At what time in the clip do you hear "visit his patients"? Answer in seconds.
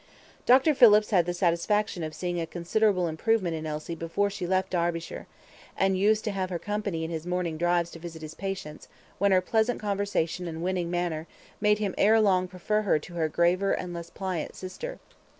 7.99-8.87